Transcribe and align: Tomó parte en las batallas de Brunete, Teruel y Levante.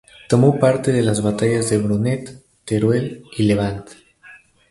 Tomó 0.27 0.57
parte 0.59 0.97
en 0.97 1.05
las 1.05 1.21
batallas 1.21 1.69
de 1.69 1.77
Brunete, 1.77 2.39
Teruel 2.65 3.23
y 3.37 3.43
Levante. 3.43 3.91